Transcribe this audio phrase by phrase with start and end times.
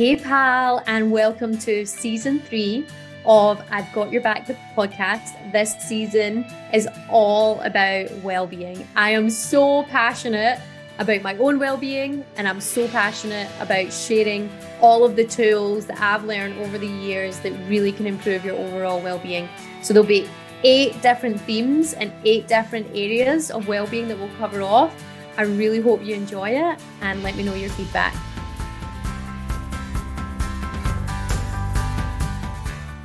[0.00, 2.86] Hey, pal, and welcome to season three
[3.26, 5.52] of I've Got Your Back, the podcast.
[5.52, 8.88] This season is all about well being.
[8.96, 10.58] I am so passionate
[10.98, 14.50] about my own well being, and I'm so passionate about sharing
[14.80, 18.56] all of the tools that I've learned over the years that really can improve your
[18.56, 19.50] overall well being.
[19.82, 20.26] So there'll be
[20.64, 24.94] eight different themes and eight different areas of well being that we'll cover off.
[25.36, 28.14] I really hope you enjoy it and let me know your feedback.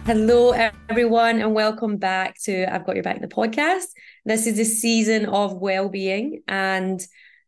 [0.05, 3.85] Hello, everyone, and welcome back to I've Got Your Back, the podcast.
[4.23, 7.01] This is the season of well-being, and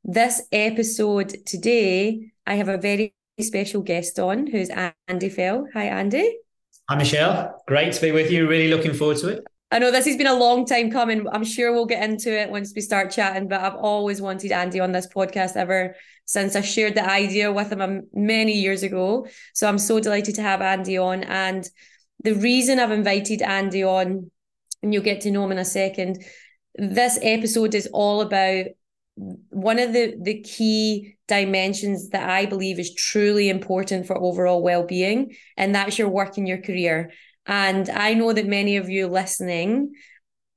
[0.04, 4.72] this episode today, I have a very special guest on, who's
[5.08, 5.68] Andy Fell.
[5.76, 6.40] Hi, Andy.
[6.90, 7.62] Hi, Michelle.
[7.68, 8.50] Great to be with you.
[8.50, 9.44] Really looking forward to it.
[9.70, 11.28] I know this has been a long time coming.
[11.32, 14.80] I'm sure we'll get into it once we start chatting, but I've always wanted Andy
[14.80, 19.28] on this podcast ever since I shared the idea with him many years ago.
[19.54, 21.24] So I'm so delighted to have Andy on.
[21.24, 21.70] And
[22.24, 24.32] the reason I've invited Andy on,
[24.82, 26.24] and you'll get to know him in a second,
[26.76, 28.66] this episode is all about
[29.16, 35.36] one of the the key dimensions that I believe is truly important for overall well-being,
[35.58, 37.12] and that's your work and your career.
[37.46, 39.94] And I know that many of you listening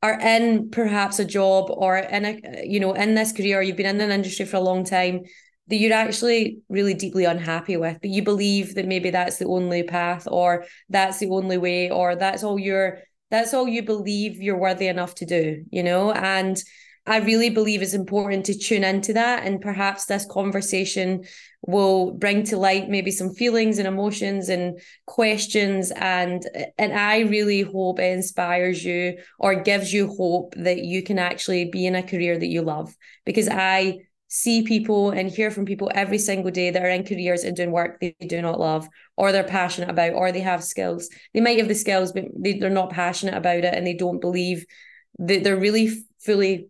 [0.03, 3.87] are in perhaps a job or in a you know in this career, you've been
[3.87, 5.23] in an industry for a long time
[5.71, 9.85] that you're actually really deeply unhappy with, but you believe that maybe that's the only
[9.85, 12.99] path or that's the only way or that's all you're
[13.31, 16.11] that's all you believe you're worthy enough to do, you know?
[16.11, 16.61] And
[17.07, 19.47] I really believe it's important to tune into that.
[19.47, 21.25] And perhaps this conversation
[21.63, 25.93] will bring to light maybe some feelings and emotions and questions.
[25.93, 26.43] And
[26.77, 31.67] and I really hope it inspires you or gives you hope that you can actually
[31.67, 32.95] be in a career that you love.
[33.25, 34.01] Because I
[34.33, 37.73] see people and hear from people every single day that are in careers and doing
[37.73, 41.59] work they do not love or they're passionate about or they have skills they might
[41.59, 44.65] have the skills but they, they're not passionate about it and they don't believe
[45.19, 45.91] that they're really
[46.25, 46.69] fully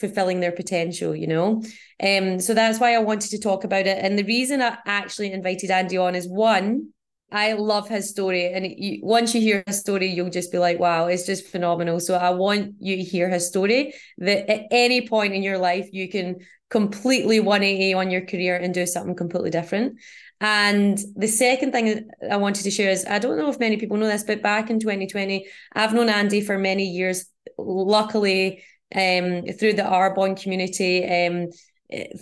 [0.00, 1.62] fulfilling their potential you know
[2.02, 5.30] um so that's why i wanted to talk about it and the reason i actually
[5.30, 6.88] invited andy on is one
[7.34, 10.78] I love his story, and you, once you hear his story, you'll just be like,
[10.78, 13.94] "Wow, it's just phenomenal." So I want you to hear his story.
[14.18, 16.40] That at any point in your life, you can
[16.72, 19.98] completely 180 on your career and do something completely different.
[20.40, 23.98] And the second thing I wanted to share is I don't know if many people
[23.98, 27.26] know this, but back in 2020, I've known Andy for many years.
[27.58, 31.50] Luckily, um, through the Arbonne community, um,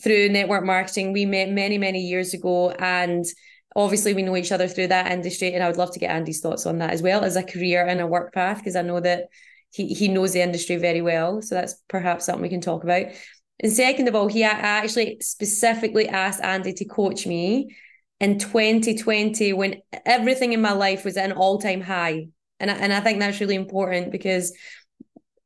[0.03, 2.73] through network marketing, we met many, many years ago.
[2.73, 3.25] And
[3.77, 5.55] obviously, we know each other through that industry.
[5.55, 7.87] And I would love to get Andy's thoughts on that as well as a career
[7.87, 9.29] and a work path, because I know that
[9.73, 11.41] he, he knows the industry very well.
[11.41, 13.07] So that's perhaps something we can talk about.
[13.63, 17.77] And second of all, he actually specifically asked Andy to coach me
[18.19, 22.29] in 2020 when everything in my life was at an all time high.
[22.59, 24.53] And I, and I think that's really important because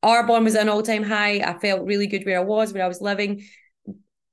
[0.04, 1.40] Arbonne was at an all time high.
[1.40, 3.44] I felt really good where I was, where I was living.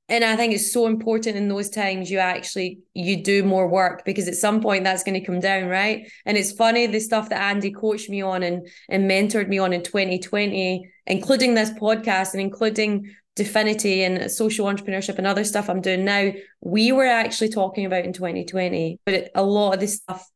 [0.10, 4.04] And I think it's so important in those times you actually you do more work
[4.04, 6.12] because at some point that's going to come down, right?
[6.26, 9.72] And it's funny the stuff that Andy coached me on and and mentored me on
[9.72, 15.82] in 2020, including this podcast and including Dfinity and social entrepreneurship and other stuff I'm
[15.82, 19.98] doing now, we were actually talking about in 2020, but it, a lot of this
[19.98, 20.30] stuff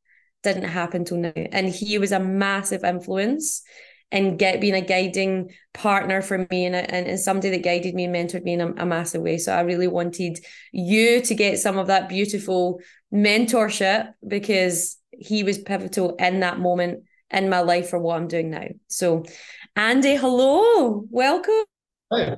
[0.43, 1.33] didn't happen till now.
[1.35, 3.63] And he was a massive influence
[4.11, 8.05] and get being a guiding partner for me and, and, and somebody that guided me
[8.05, 9.37] and mentored me in a, a massive way.
[9.37, 10.39] So I really wanted
[10.71, 12.79] you to get some of that beautiful
[13.13, 18.51] mentorship because he was pivotal in that moment in my life for what I'm doing
[18.51, 18.67] now.
[18.87, 19.23] So
[19.75, 21.63] Andy, hello, welcome.
[22.11, 22.37] Hi.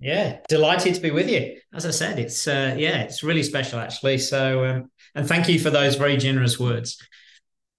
[0.00, 1.58] Yeah, delighted to be with you.
[1.74, 4.18] As I said, it's uh, yeah, it's really special actually.
[4.18, 7.02] So, um, and thank you for those very generous words.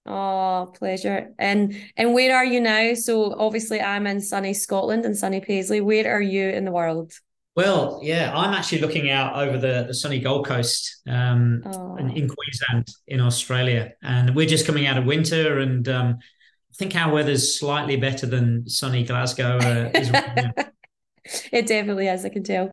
[0.06, 1.32] Oh, pleasure.
[1.38, 2.94] And and where are you now?
[2.94, 5.80] So obviously, I'm in sunny Scotland and sunny Paisley.
[5.80, 7.12] Where are you in the world?
[7.56, 11.96] Well, yeah, I'm actually looking out over the, the sunny Gold Coast um, oh.
[11.96, 16.74] in, in, Queensland in Australia, and we're just coming out of winter, and um, I
[16.76, 19.58] think our weather's slightly better than sunny Glasgow.
[19.58, 20.62] Uh,
[21.52, 22.70] it definitely is, I can tell.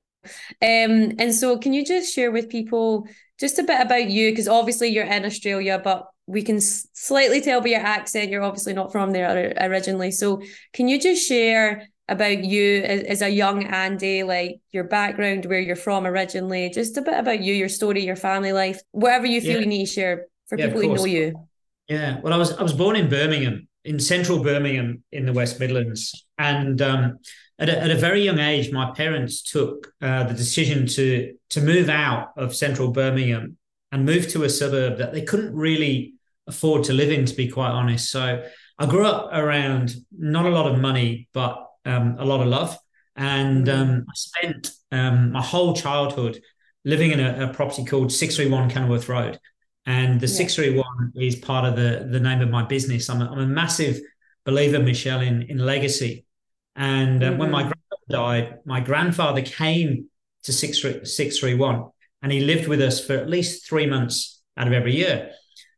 [0.62, 3.08] Um, and so can you just share with people
[3.40, 4.32] just a bit about you?
[4.32, 8.74] Because obviously you're in Australia, but we can slightly tell by your accent you're obviously
[8.74, 10.12] not from there originally.
[10.12, 10.42] So
[10.74, 15.60] can you just share about you as, as a young Andy, like your background, where
[15.60, 19.42] you're from originally, just a bit about you, your story, your family life, whatever you
[19.42, 19.60] feel yeah.
[19.60, 21.48] you need to share for yeah, people who know you.
[21.88, 25.60] Yeah, well, I was I was born in Birmingham, in central Birmingham, in the West
[25.60, 27.20] Midlands, and um,
[27.60, 31.62] at a, at a very young age, my parents took uh, the decision to to
[31.62, 33.58] move out of central Birmingham
[33.92, 36.14] and move to a suburb that they couldn't really
[36.48, 38.12] afford to live in, to be quite honest.
[38.12, 38.44] So
[38.80, 42.78] I grew up around not a lot of money, but um, a lot of love.
[43.16, 43.74] And mm.
[43.74, 46.40] um, I spent um, my whole childhood
[46.86, 49.40] living in a, a, property called 631 Kenilworth Road.
[49.86, 50.34] And the yeah.
[50.34, 53.10] 631 is part of the, the name of my business.
[53.10, 54.00] I'm a, I'm a massive
[54.46, 56.26] believer, Michelle, in, in legacy.
[56.78, 57.40] And uh, mm-hmm.
[57.40, 57.72] when my mm-hmm.
[57.72, 60.10] grandfather died, my grandfather came
[60.44, 61.90] to 631
[62.22, 65.32] and he lived with us for at least three months out of every year.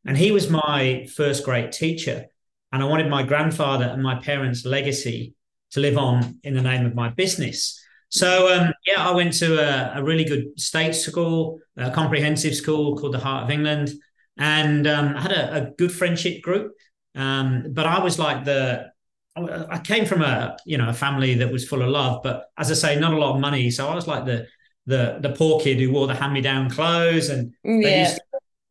[0.06, 2.26] And he was my first great teacher.
[2.72, 5.34] And I wanted my grandfather and my parents' legacy
[5.72, 7.82] to live on in the name of my business.
[8.10, 12.98] So um, yeah, I went to a, a, really good state school, a comprehensive school
[12.98, 13.92] called the Heart of England,
[14.38, 16.72] and um, I had a, a, good friendship group.
[17.14, 18.92] Um, but I was like the,
[19.36, 22.72] I came from a you know a family that was full of love, but as
[22.72, 23.70] I say, not a lot of money.
[23.72, 24.48] So I was like the
[24.86, 27.82] the the poor kid who wore the hand me down clothes, and yeah.
[27.82, 28.22] they used to,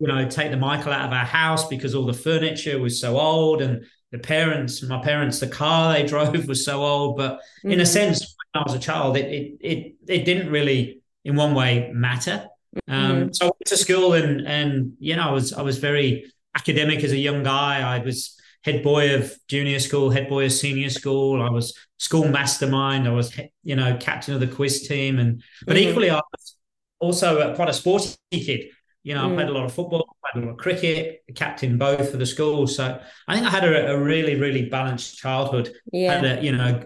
[0.01, 3.19] you know take the Michael out of our house because all the furniture was so
[3.19, 7.17] old, and the parents, my parents, the car they drove was so old.
[7.17, 7.71] But mm-hmm.
[7.71, 7.93] in a mm-hmm.
[7.93, 11.91] sense, when I was a child, it it it, it didn't really, in one way,
[11.95, 12.47] matter.
[12.87, 13.29] Um, mm-hmm.
[13.33, 17.05] So I went to school, and and you know, I was I was very academic
[17.05, 17.81] as a young guy.
[17.81, 21.43] I was head boy of junior school, head boy of senior school.
[21.43, 23.07] I was school mastermind.
[23.07, 25.89] I was you know captain of the quiz team, and but mm-hmm.
[25.89, 26.57] equally, I was
[26.99, 28.71] also quite a sporty kid.
[29.05, 29.33] You know, mm.
[29.33, 32.27] I played a lot of football, played a lot of cricket, captain both for the
[32.27, 32.67] school.
[32.67, 35.73] So I think I had a, a really, really balanced childhood.
[35.93, 36.21] Yeah.
[36.21, 36.83] Had a, you know,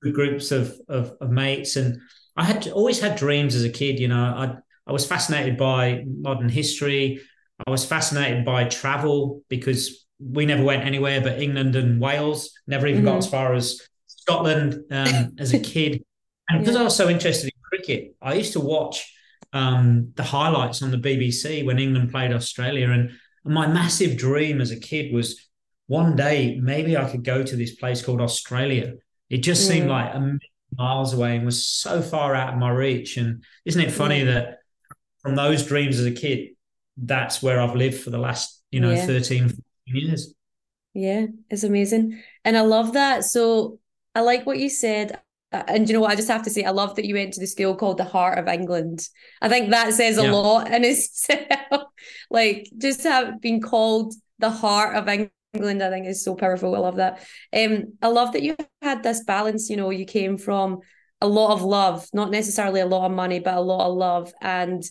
[0.00, 2.00] groups of, of, of mates, and
[2.36, 3.98] I had always had dreams as a kid.
[3.98, 4.56] You know, I
[4.86, 7.20] I was fascinated by modern history.
[7.66, 12.52] I was fascinated by travel because we never went anywhere but England and Wales.
[12.66, 13.12] Never even mm-hmm.
[13.12, 16.02] got as far as Scotland um, as a kid.
[16.48, 16.80] And because yeah.
[16.80, 19.14] I was so interested in cricket, I used to watch
[19.52, 22.90] um, the highlights on the BBC when England played Australia.
[22.90, 23.10] And,
[23.44, 25.48] my massive dream as a kid was
[25.86, 28.94] one day maybe I could go to this place called Australia.
[29.30, 29.72] It just mm.
[29.72, 30.40] seemed like a million
[30.76, 33.16] miles away and was so far out of my reach.
[33.16, 34.26] And isn't it funny mm.
[34.26, 34.58] that
[35.20, 36.50] from those dreams as a kid,
[36.96, 39.06] that's where I've lived for the last, you know, yeah.
[39.06, 39.50] 13,
[39.92, 40.34] 14 years.
[40.94, 42.20] Yeah, it's amazing.
[42.44, 43.24] And I love that.
[43.24, 43.78] So
[44.14, 45.20] I like what you said
[45.50, 46.10] uh, and you know what?
[46.10, 48.04] I just have to say, I love that you went to the school called the
[48.04, 49.08] Heart of England.
[49.40, 50.32] I think that says a yeah.
[50.32, 51.38] lot in itself.
[52.30, 56.76] like just have been called the Heart of England, I think is so powerful.
[56.76, 57.26] I love that.
[57.54, 59.70] Um, I love that you had this balance.
[59.70, 60.80] You know, you came from
[61.22, 64.32] a lot of love, not necessarily a lot of money, but a lot of love,
[64.42, 64.82] and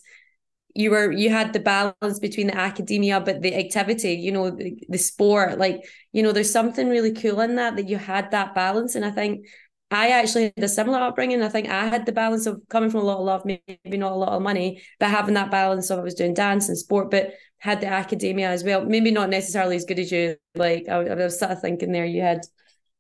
[0.78, 4.76] you were you had the balance between the academia but the activity you know the,
[4.90, 8.54] the sport like you know there's something really cool in that that you had that
[8.54, 9.46] balance and i think
[9.90, 11.42] I actually had a similar upbringing.
[11.42, 14.12] I think I had the balance of coming from a lot of love, maybe not
[14.12, 17.10] a lot of money, but having that balance of I was doing dance and sport,
[17.10, 18.84] but had the academia as well.
[18.84, 20.36] Maybe not necessarily as good as you.
[20.56, 22.42] Like I, I was sort of thinking there, you had,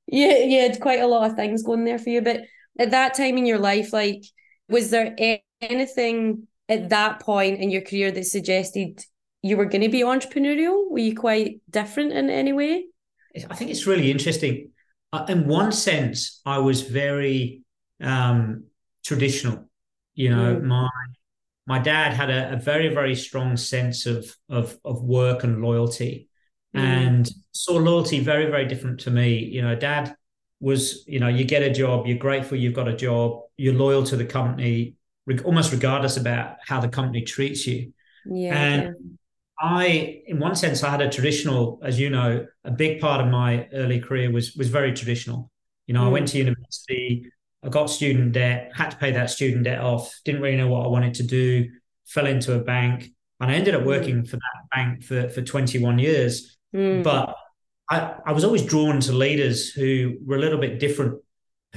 [0.07, 2.21] yeah, you had quite a lot of things going there for you.
[2.21, 2.43] But
[2.79, 4.23] at that time in your life, like,
[4.69, 5.13] was there
[5.61, 9.03] anything at that point in your career that suggested
[9.41, 10.89] you were going to be entrepreneurial?
[10.89, 12.85] Were you quite different in any way?
[13.49, 14.71] I think it's really interesting
[15.13, 17.63] uh, in one sense, I was very
[18.01, 18.65] um,
[19.05, 19.69] traditional.
[20.15, 20.63] You know, mm.
[20.63, 20.89] my
[21.65, 26.29] my dad had a, a, very very strong sense of of of work and loyalty,
[26.75, 26.79] mm.
[26.79, 29.37] and saw loyalty very very different to me.
[29.37, 30.15] You know, dad
[30.59, 34.03] was you know you get a job, you're grateful you've got a job, you're loyal
[34.03, 34.95] to the company,
[35.45, 37.93] almost regardless about how the company treats you.
[38.25, 38.55] Yeah.
[38.55, 38.95] And.
[39.59, 43.27] I, in one sense, I had a traditional, as you know, a big part of
[43.27, 45.49] my early career was was very traditional.
[45.87, 46.09] You know, mm.
[46.09, 47.25] I went to university,
[47.63, 50.85] I got student debt, had to pay that student debt off, didn't really know what
[50.85, 51.69] I wanted to do,
[52.05, 53.87] fell into a bank, and I ended up mm.
[53.87, 56.57] working for that bank for for 21 years.
[56.75, 57.03] Mm.
[57.03, 57.35] But
[57.89, 61.21] I, I was always drawn to leaders who were a little bit different,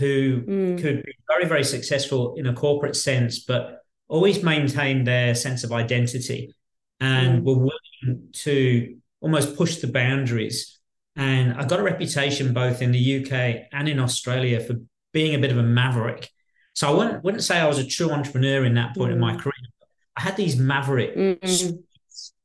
[0.00, 0.80] who mm.
[0.80, 5.72] could be very, very successful in a corporate sense, but always maintain their sense of
[5.72, 6.52] identity
[6.98, 7.44] and mm.
[7.44, 10.78] were willing to almost push the boundaries.
[11.16, 14.76] And I got a reputation both in the UK and in Australia for
[15.12, 16.30] being a bit of a maverick.
[16.74, 19.14] So I wouldn't, wouldn't say I was a true entrepreneur in that point mm.
[19.14, 19.40] in my mm.
[19.40, 19.52] career.
[20.16, 21.82] I had these maverick and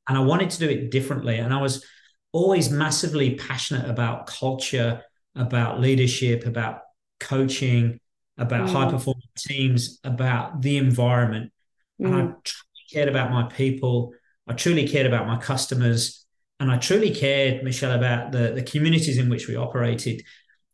[0.08, 1.38] I wanted to do it differently.
[1.38, 1.86] And I was
[2.34, 5.02] always massively passionate about culture,
[5.36, 6.82] about leadership, about
[7.20, 8.00] coaching,
[8.38, 8.72] about mm.
[8.72, 11.52] high performing teams, about the environment.
[12.00, 12.54] And I mm.
[12.92, 14.14] cared about my people.
[14.48, 16.26] I truly cared about my customers
[16.60, 20.24] and I truly cared, Michelle, about the, the communities in which we operated.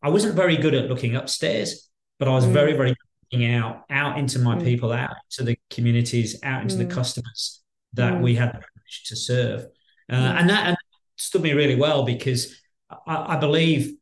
[0.03, 2.53] I wasn't very good at looking upstairs, but I was mm.
[2.53, 4.63] very, very looking out, out into my mm.
[4.63, 6.87] people, out to the communities, out into mm.
[6.87, 7.61] the customers
[7.93, 8.21] that mm.
[8.21, 9.65] we had the privileged to serve.
[10.09, 10.39] Uh, mm.
[10.39, 10.77] And that and
[11.17, 12.55] stood me really well because
[13.07, 13.95] I, I believe,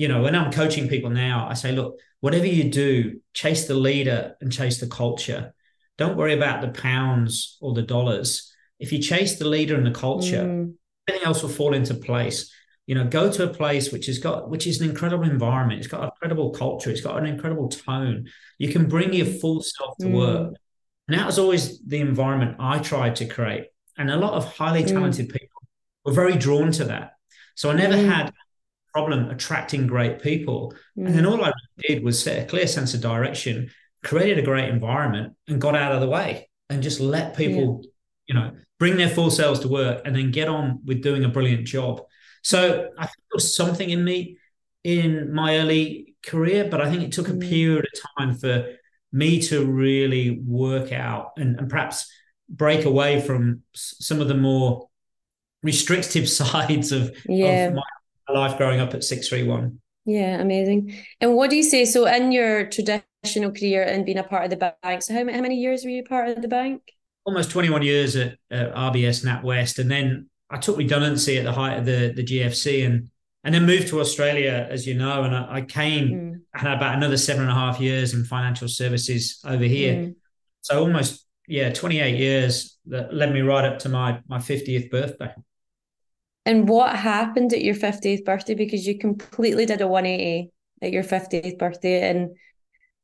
[0.00, 3.74] you know, when I'm coaching people now, I say, look, whatever you do, chase the
[3.74, 5.52] leader and chase the culture.
[5.98, 8.50] Don't worry about the pounds or the dollars.
[8.78, 10.72] If you chase the leader and the culture, mm.
[11.06, 12.50] everything else will fall into place.
[12.86, 15.80] You know, go to a place which has got which is an incredible environment.
[15.80, 16.88] It's got an incredible culture.
[16.88, 18.26] It's got an incredible tone.
[18.56, 20.14] You can bring your full self to mm.
[20.14, 20.54] work.
[21.08, 23.66] And that was always the environment I tried to create.
[23.98, 24.88] And a lot of highly mm.
[24.88, 25.32] talented mm.
[25.32, 25.60] people
[26.06, 27.10] were very drawn to that.
[27.54, 28.08] So I never mm.
[28.08, 28.32] had
[28.92, 30.74] problem attracting great people.
[30.96, 31.30] And then mm.
[31.30, 33.70] all I did was set a clear sense of direction,
[34.04, 37.88] created a great environment, and got out of the way and just let people, yeah.
[38.26, 41.28] you know, bring their full selves to work and then get on with doing a
[41.28, 42.02] brilliant job.
[42.42, 44.38] So I think there was something in me
[44.82, 47.48] in my early career, but I think it took a mm.
[47.48, 48.66] period of time for
[49.12, 52.10] me to really work out and, and perhaps
[52.48, 54.88] break away from some of the more
[55.62, 57.66] restrictive sides of, yeah.
[57.66, 57.82] of my
[58.32, 59.80] life growing up at 631.
[60.06, 60.96] Yeah, amazing.
[61.20, 61.84] And what do you say?
[61.84, 65.40] So, in your traditional career and being a part of the bank, so how, how
[65.40, 66.82] many years were you part of the bank?
[67.24, 69.78] Almost 21 years at, at RBS NatWest.
[69.78, 73.10] And then I took redundancy at the height of the, the GFC and
[73.42, 75.22] and then moved to Australia, as you know.
[75.22, 76.40] And I, I came, mm.
[76.54, 79.94] I had about another seven and a half years in financial services over here.
[79.94, 80.14] Mm.
[80.60, 85.32] So almost, yeah, 28 years that led me right up to my my 50th birthday.
[86.46, 88.54] And what happened at your 50th birthday?
[88.54, 90.50] Because you completely did a 180
[90.82, 92.08] at your 50th birthday.
[92.08, 92.30] And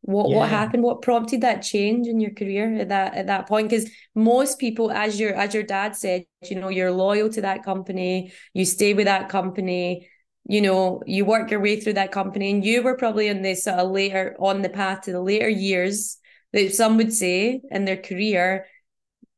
[0.03, 0.37] what yeah.
[0.37, 0.83] what happened?
[0.83, 3.69] What prompted that change in your career at that at that point?
[3.69, 7.65] Because most people, as your as your dad said, you know, you're loyal to that
[7.65, 10.09] company, you stay with that company,
[10.49, 13.65] you know, you work your way through that company, and you were probably in this
[13.65, 16.19] sort of later on the path to the later years
[16.53, 18.67] that some would say in their career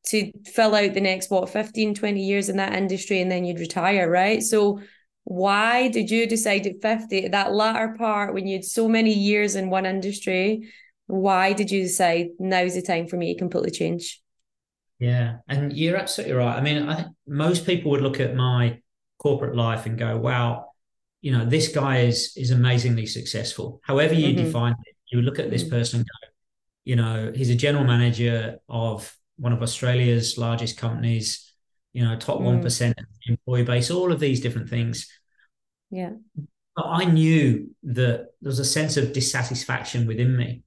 [0.09, 3.61] to fill out the next what 15 20 years in that industry and then you'd
[3.61, 4.81] retire right so
[5.25, 9.57] why did you decide at 50 that latter part when you had so many years
[9.57, 10.69] in one industry
[11.07, 14.23] why did you decide now's the time for me to completely change
[14.99, 18.81] yeah and you're absolutely right i mean i think most people would look at my
[19.19, 20.67] corporate life and go wow
[21.21, 24.45] you know this guy is is amazingly successful however you mm-hmm.
[24.45, 25.73] define it you look at this mm-hmm.
[25.73, 26.29] person and go
[26.85, 31.53] you know he's a general manager of one of Australia's largest companies,
[31.93, 32.95] you know, top one mm.
[33.29, 35.09] employee base, all of these different things.
[35.91, 36.13] Yeah.
[36.77, 40.63] But I knew that there was a sense of dissatisfaction within me.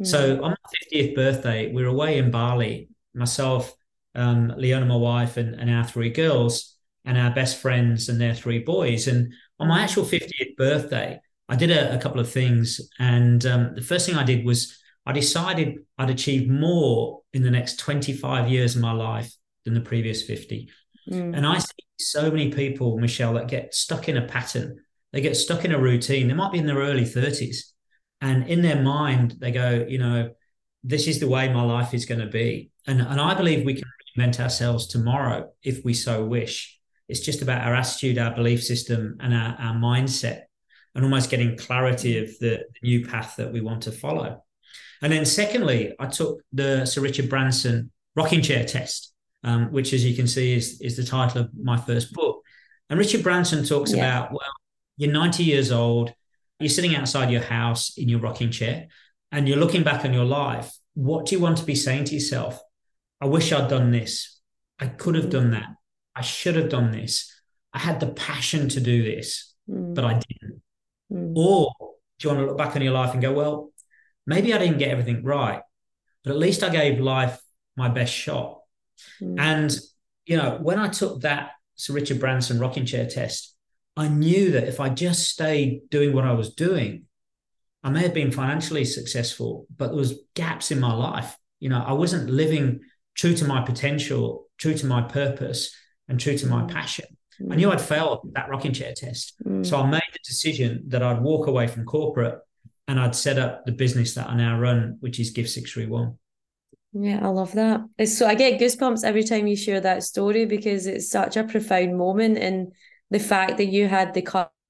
[0.00, 0.06] Mm.
[0.06, 0.56] So on my
[0.92, 3.74] 50th birthday, we were away in Bali, myself,
[4.14, 8.34] um, Leona, my wife, and, and our three girls, and our best friends and their
[8.34, 9.08] three boys.
[9.08, 9.84] And on my mm.
[9.84, 12.80] actual 50th birthday, I did a, a couple of things.
[12.98, 17.50] And um, the first thing I did was I decided I'd achieve more in the
[17.50, 19.32] next 25 years of my life
[19.64, 20.68] than the previous 50.
[21.10, 21.36] Mm.
[21.36, 21.66] And I see
[21.98, 24.80] so many people, Michelle, that get stuck in a pattern.
[25.12, 26.28] They get stuck in a routine.
[26.28, 27.72] They might be in their early 30s.
[28.20, 30.30] And in their mind, they go, you know,
[30.84, 32.70] this is the way my life is going to be.
[32.86, 33.84] And, and I believe we can
[34.16, 36.78] reinvent ourselves tomorrow if we so wish.
[37.08, 40.42] It's just about our attitude, our belief system, and our, our mindset,
[40.94, 44.44] and almost getting clarity of the, the new path that we want to follow.
[45.02, 50.04] And then secondly, I took the Sir Richard Branson rocking chair test, um, which, as
[50.04, 52.42] you can see, is is the title of my first book.
[52.88, 53.98] And Richard Branson talks yeah.
[53.98, 54.52] about well,
[54.96, 56.14] you're 90 years old,
[56.60, 58.86] you're sitting outside your house in your rocking chair,
[59.32, 60.72] and you're looking back on your life.
[60.94, 62.60] What do you want to be saying to yourself?
[63.20, 64.40] I wish I'd done this.
[64.78, 65.66] I could have done that.
[66.14, 67.32] I should have done this.
[67.72, 69.94] I had the passion to do this, mm.
[69.94, 70.62] but I didn't.
[71.10, 71.32] Mm.
[71.36, 73.71] Or do you want to look back on your life and go, well,
[74.26, 75.62] maybe I didn't get everything right,
[76.24, 77.40] but at least I gave life
[77.76, 78.60] my best shot.
[79.20, 79.38] Mm.
[79.38, 79.76] And,
[80.26, 83.54] you know, when I took that Sir Richard Branson rocking chair test,
[83.96, 87.04] I knew that if I just stayed doing what I was doing,
[87.82, 91.36] I may have been financially successful, but there was gaps in my life.
[91.60, 92.80] You know, I wasn't living
[93.14, 95.74] true to my potential, true to my purpose,
[96.08, 96.68] and true to my hmm.
[96.68, 97.06] passion.
[97.40, 97.52] Mm.
[97.52, 99.34] I knew I'd failed that rocking chair test.
[99.44, 99.64] Mm.
[99.64, 102.38] So I made the decision that I'd walk away from corporate
[102.92, 105.86] and I'd set up the business that I now run, which is Gift Six Three
[105.86, 106.18] One.
[106.92, 107.80] Yeah, I love that.
[108.04, 111.96] So I get goosebumps every time you share that story because it's such a profound
[111.96, 112.74] moment and
[113.10, 114.20] the fact that you had the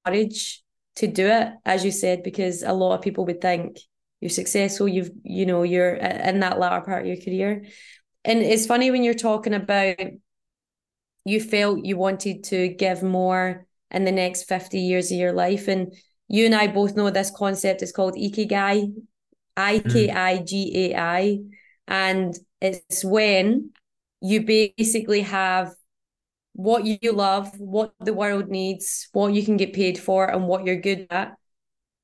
[0.07, 0.62] courage
[0.97, 3.79] to do it, as you said, because a lot of people would think
[4.21, 7.64] you're successful, you've you know, you're in that latter part of your career.
[8.25, 9.97] And it's funny when you're talking about
[11.25, 15.67] you felt you wanted to give more in the next 50 years of your life.
[15.67, 15.93] And
[16.33, 18.95] you and I both know this concept is called Ikigai,
[19.55, 21.41] I K I G A I.
[21.87, 23.73] And it's when
[24.23, 25.75] you basically have
[26.55, 30.65] what you love, what the world needs, what you can get paid for, and what
[30.65, 31.35] you're good at,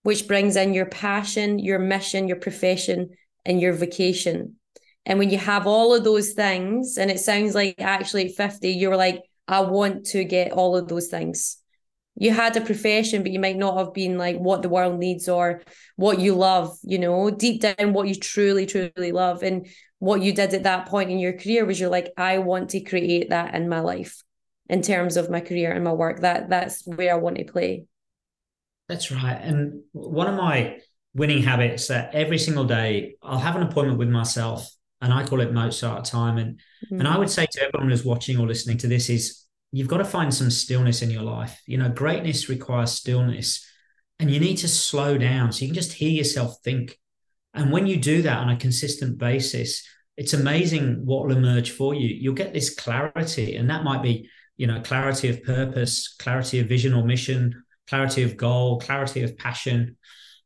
[0.02, 3.08] which brings in your passion, your mission, your profession,
[3.46, 4.56] and your vocation.
[5.06, 8.68] And when you have all of those things, and it sounds like actually at 50,
[8.72, 11.62] you were like, I want to get all of those things.
[12.20, 15.28] You had a profession, but you might not have been like what the world needs
[15.28, 15.62] or
[15.96, 19.42] what you love, you know, deep down what you truly, truly love.
[19.42, 19.68] And
[20.00, 22.80] what you did at that point in your career was you're like, I want to
[22.80, 24.22] create that in my life
[24.68, 26.20] in terms of my career and my work.
[26.20, 27.84] That that's where I want to play.
[28.88, 29.38] That's right.
[29.40, 30.78] And one of my
[31.14, 34.68] winning habits that every single day I'll have an appointment with myself
[35.00, 36.38] and I call it Mozart time.
[36.38, 36.56] And
[36.90, 36.98] mm.
[36.98, 39.37] and I would say to everyone who's watching or listening to this is
[39.72, 41.60] you've got to find some stillness in your life.
[41.66, 43.66] You know, greatness requires stillness,
[44.18, 46.98] and you need to slow down so you can just hear yourself think.
[47.54, 51.94] And when you do that on a consistent basis, it's amazing what will emerge for
[51.94, 52.08] you.
[52.08, 56.68] You'll get this clarity, and that might be, you know, clarity of purpose, clarity of
[56.68, 59.96] vision or mission, clarity of goal, clarity of passion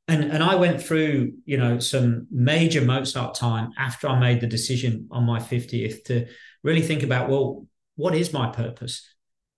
[0.08, 4.46] and and I went through you know some major Mozart time after I made the
[4.46, 6.26] decision on my 50th to
[6.62, 9.06] really think about well what is my purpose?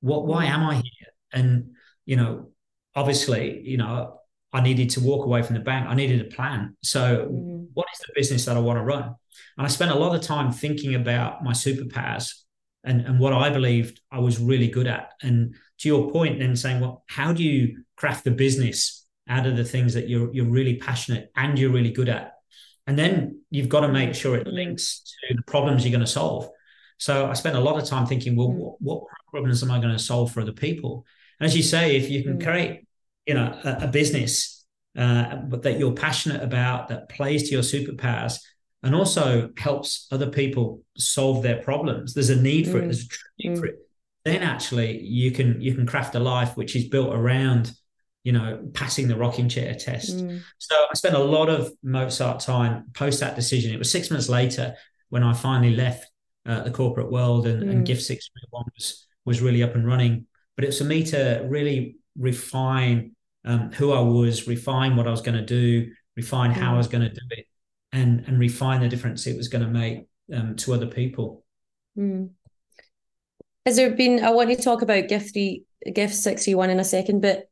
[0.00, 1.08] What why am I here?
[1.32, 1.74] And
[2.06, 2.50] you know
[2.94, 4.20] obviously you know
[4.52, 5.88] I needed to walk away from the bank.
[5.88, 6.76] I needed a plan.
[6.82, 7.66] So mm.
[7.74, 9.14] what is the business that I want to run?
[9.58, 12.32] And I spent a lot of time thinking about my superpowers
[12.84, 15.12] and and what I believed I was really good at.
[15.22, 19.56] And to your point then saying well how do you craft the business out of
[19.56, 22.32] the things that you're you're really passionate and you're really good at?
[22.86, 26.06] And then you've got to make sure it links to the problems you're going to
[26.06, 26.50] solve
[27.04, 28.56] so i spent a lot of time thinking well mm.
[28.56, 31.04] what, what, problems am i going to solve for other people
[31.40, 32.44] and as you say if you can mm.
[32.44, 32.86] create
[33.26, 34.64] you know a, a business
[34.96, 38.38] uh, that you're passionate about that plays to your superpowers
[38.84, 42.82] and also helps other people solve their problems there's a need for mm.
[42.82, 43.76] it there's a need for it
[44.24, 47.72] then actually you can you can craft a life which is built around
[48.24, 50.16] you know, passing the rocking chair test.
[50.16, 50.40] Mm.
[50.58, 53.72] So I spent a lot of Mozart time post that decision.
[53.72, 54.74] It was six months later
[55.10, 56.06] when I finally left
[56.46, 57.70] uh, the corporate world and, mm.
[57.70, 60.26] and Gift 631 was, was really up and running.
[60.56, 63.12] But it was for me to really refine
[63.44, 66.56] um, who I was, refine what I was going to do, refine mm.
[66.56, 67.46] how I was going to do it,
[67.92, 71.44] and, and refine the difference it was going to make um, to other people.
[71.98, 72.30] Mm.
[73.66, 77.48] Has there been, I want to talk about Gift, Gift 631 in a second, but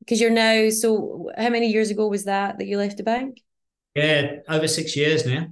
[0.00, 3.40] because you're now so how many years ago was that that you left the bank
[3.94, 5.46] yeah over six years now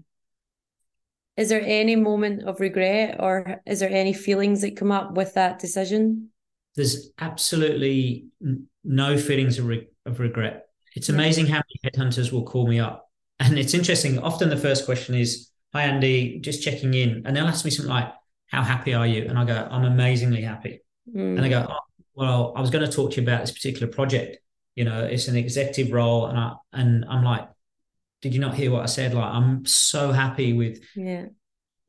[1.39, 5.35] is there any moment of regret or is there any feelings that come up with
[5.35, 6.29] that decision?
[6.77, 8.27] There's absolutely
[8.85, 10.67] no feelings of, re- of regret.
[10.95, 13.09] It's amazing how many headhunters will call me up.
[13.41, 17.23] And it's interesting often the first question is hi andy just checking in.
[17.25, 18.13] And they'll ask me something like
[18.49, 19.27] how happy are you?
[19.29, 20.81] And i go i'm amazingly happy.
[21.09, 21.37] Mm.
[21.37, 21.79] and i go oh,
[22.19, 24.39] well, I was going to talk to you about this particular project.
[24.75, 27.49] You know, it's an executive role, and I and I'm like,
[28.21, 29.15] did you not hear what I said?
[29.15, 31.27] Like, I'm so happy with yeah.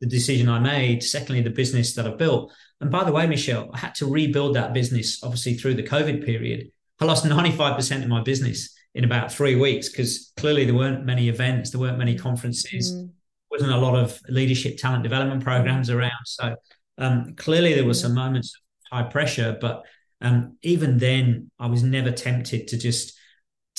[0.02, 1.04] the decision I made.
[1.04, 2.52] Secondly, the business that I've built.
[2.82, 6.26] And by the way, Michelle, I had to rebuild that business obviously through the COVID
[6.26, 6.72] period.
[7.00, 11.30] I lost 95% of my business in about three weeks because clearly there weren't many
[11.30, 13.10] events, there weren't many conferences, mm.
[13.52, 16.26] wasn't a lot of leadership talent development programs around.
[16.26, 16.56] So
[16.98, 18.54] um, clearly there were some moments
[18.92, 19.84] of high pressure, but
[20.22, 23.18] um, even then, I was never tempted to just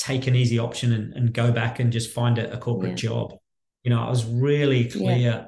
[0.01, 3.09] take an easy option and, and go back and just find a, a corporate yeah.
[3.09, 3.35] job.
[3.83, 5.47] You know, I was really clear yeah.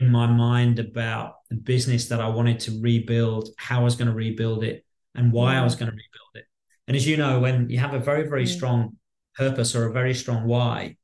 [0.00, 4.08] in my mind about the business that I wanted to rebuild, how I was going
[4.08, 4.84] to rebuild it,
[5.14, 5.84] and why I was mm-hmm.
[5.84, 6.44] going to rebuild it.
[6.88, 8.48] And as you know, when you have a very, very mm.
[8.48, 8.96] strong
[9.36, 10.96] purpose or a very strong why,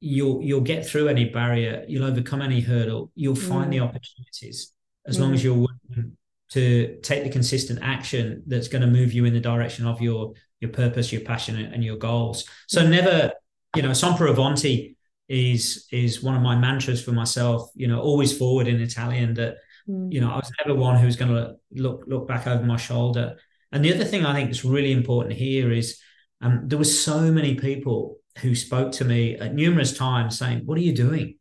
[0.00, 3.84] you'll you'll get through any barrier, you'll overcome any hurdle, you'll find the mm.
[3.84, 4.72] opportunities
[5.06, 5.34] as long mm.
[5.34, 6.16] as you're willing
[6.50, 10.34] to take the consistent action that's going to move you in the direction of your
[10.64, 12.48] your purpose, your passion, and your goals.
[12.66, 13.32] So never,
[13.76, 14.96] you know, sempre avanti
[15.28, 17.70] is is one of my mantras for myself.
[17.74, 19.34] You know, always forward in Italian.
[19.34, 19.56] That
[19.88, 20.12] mm.
[20.12, 23.36] you know, I was never one who's going to look look back over my shoulder.
[23.72, 26.00] And the other thing I think is really important here is
[26.40, 30.78] um, there were so many people who spoke to me at numerous times saying, "What
[30.78, 31.36] are you doing?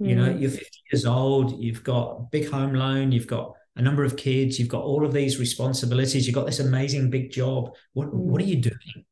[0.00, 0.08] Mm.
[0.08, 0.40] You know, mm.
[0.40, 1.62] you're 50 years old.
[1.62, 3.12] You've got a big home loan.
[3.12, 6.60] You've got a number of kids, you've got all of these responsibilities, you've got this
[6.60, 7.74] amazing big job.
[7.94, 8.14] What mm.
[8.14, 9.04] what are you doing?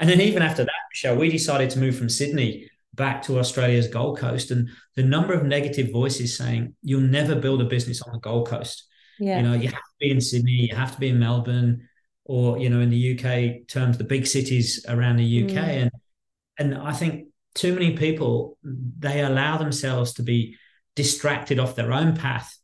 [0.00, 3.88] And then even after that, Michelle, we decided to move from Sydney back to Australia's
[3.88, 4.50] Gold Coast.
[4.50, 8.48] And the number of negative voices saying you'll never build a business on the Gold
[8.48, 8.86] Coast.
[9.18, 9.38] Yeah.
[9.38, 11.88] You know, you have to be in Sydney, you have to be in Melbourne,
[12.24, 15.50] or you know, in the UK terms, the big cities around the UK.
[15.50, 15.82] Mm.
[15.82, 15.90] And
[16.58, 20.56] and I think too many people they allow themselves to be
[20.94, 22.56] distracted off their own path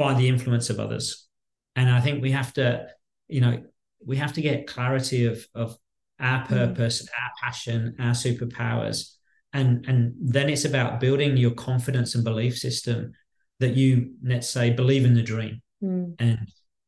[0.00, 1.28] by the influence of others.
[1.76, 2.86] And I think we have to,
[3.28, 3.62] you know,
[4.04, 5.76] we have to get clarity of of
[6.18, 6.54] our mm-hmm.
[6.54, 7.08] purpose, mm.
[7.22, 9.12] our passion, our superpowers.
[9.52, 13.12] And and then it's about building your confidence and belief system
[13.58, 15.60] that you, let's say, believe in the dream.
[15.84, 16.14] Mm.
[16.18, 16.38] And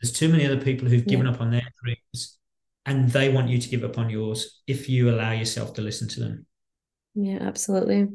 [0.01, 1.33] there's too many other people who've given yeah.
[1.33, 2.38] up on their dreams
[2.87, 6.09] and they want you to give up on yours if you allow yourself to listen
[6.09, 6.46] to them.
[7.14, 8.09] Yeah, absolutely.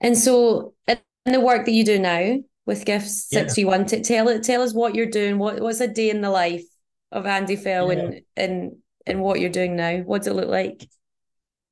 [0.00, 3.46] And so in the work that you do now with Gifts yeah.
[3.48, 5.38] 631, tell tell us what you're doing.
[5.38, 6.64] What what's a day in the life
[7.10, 7.98] of Andy Fell yeah.
[7.98, 8.72] and and
[9.06, 9.98] and what you're doing now?
[9.98, 10.88] What does it look like?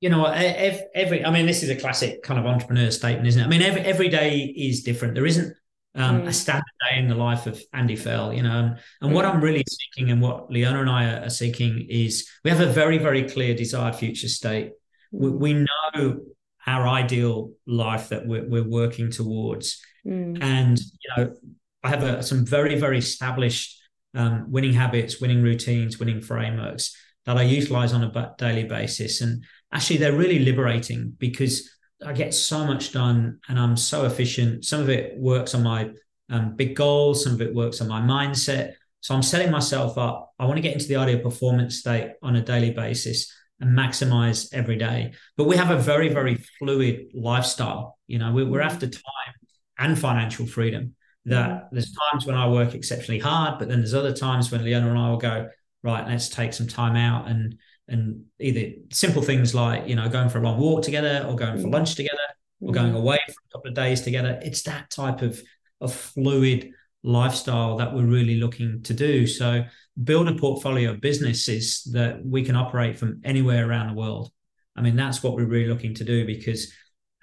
[0.00, 3.42] You know, every, every I mean, this is a classic kind of entrepreneur statement, isn't
[3.42, 3.44] it?
[3.44, 5.14] I mean, every every day is different.
[5.14, 5.54] There isn't
[5.94, 6.28] um, mm.
[6.28, 8.58] a standard day in the life of Andy Fell, you know.
[8.58, 9.14] And, and mm.
[9.14, 12.66] what I'm really seeking and what Leona and I are seeking is we have a
[12.66, 14.72] very, very clear desired future state.
[15.12, 15.20] Mm.
[15.20, 16.20] We, we, know
[16.66, 19.82] our ideal life that we're, we're working towards.
[20.06, 20.42] Mm.
[20.42, 21.34] And, you know,
[21.82, 23.80] I have a, some very, very established
[24.14, 29.20] um, winning habits, winning routines, winning frameworks that I utilize on a daily basis.
[29.20, 31.70] And actually, they're really liberating because
[32.04, 34.64] I get so much done and I'm so efficient.
[34.64, 35.90] Some of it works on my
[36.30, 38.74] um, big goals, some of it works on my mindset.
[39.00, 40.32] So I'm setting myself up.
[40.38, 44.48] I want to get into the ideal performance state on a daily basis and maximize
[44.52, 45.12] every day.
[45.36, 47.98] But we have a very, very fluid lifestyle.
[48.06, 49.34] You know, we, are after time
[49.80, 50.94] and financial freedom.
[51.26, 54.88] That there's times when I work exceptionally hard, but then there's other times when Leona
[54.88, 55.50] and I will go,
[55.82, 57.58] right, let's take some time out and
[57.90, 61.60] and either simple things like you know going for a long walk together or going
[61.60, 61.72] for mm.
[61.72, 62.16] lunch together
[62.60, 62.96] or going mm.
[62.96, 65.42] away for a couple of days together it's that type of
[65.80, 69.64] of fluid lifestyle that we're really looking to do so
[70.04, 74.30] build a portfolio of businesses that we can operate from anywhere around the world
[74.76, 76.72] i mean that's what we're really looking to do because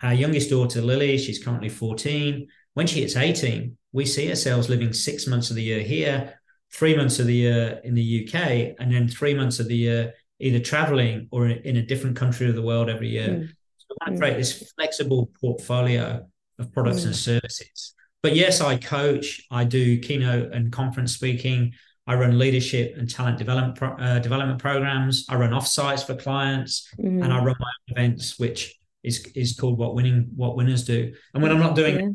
[0.03, 4.93] our youngest daughter lily she's currently 14 when she hits 18 we see ourselves living
[4.93, 6.39] six months of the year here
[6.73, 10.13] three months of the year in the uk and then three months of the year
[10.39, 13.29] either traveling or in a different country of the world every year.
[13.29, 13.49] Mm.
[13.77, 16.25] So I want to create this flexible portfolio
[16.59, 17.07] of products mm.
[17.07, 17.93] and services.
[18.23, 21.73] But yes, I coach, I do keynote and conference speaking.
[22.05, 25.25] I run leadership and talent development pro- uh, development programs.
[25.29, 27.23] I run offsites for clients, mm.
[27.23, 31.13] and I run my own events, which is is called what winning what winners do.
[31.33, 32.09] And when I'm not doing, yeah.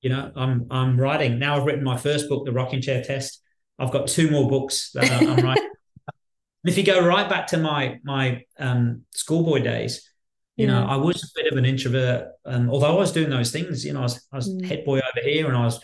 [0.00, 1.56] you know, I'm I'm writing now.
[1.56, 3.42] I've written my first book, The Rocking Chair Test.
[3.78, 5.68] I've got two more books that I'm writing.
[6.64, 10.10] And if you go right back to my my um, schoolboy days,
[10.56, 10.80] you yeah.
[10.80, 12.32] know, I was a bit of an introvert.
[12.44, 14.64] Um, although I was doing those things, you know, I was, I was mm.
[14.64, 15.78] head boy over here, and I was,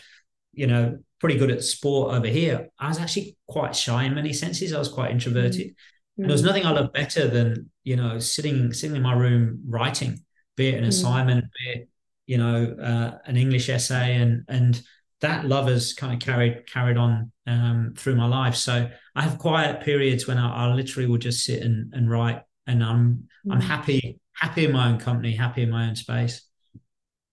[0.52, 2.68] you know, pretty good at sport over here.
[2.80, 4.72] I was actually quite shy in many senses.
[4.72, 5.68] I was quite introverted.
[5.68, 5.74] Mm.
[6.18, 9.62] And there was nothing I loved better than you know sitting sitting in my room
[9.66, 10.25] writing,
[10.57, 10.88] be it an mm.
[10.88, 11.88] assignment, be it
[12.27, 14.81] you know uh, an English essay, and and
[15.21, 18.57] that love has kind of carried carried on um, through my life.
[18.57, 22.42] So I have quiet periods when I, I literally will just sit and, and write,
[22.66, 23.53] and I'm mm.
[23.53, 26.42] I'm happy happy in my own company, happy in my own space.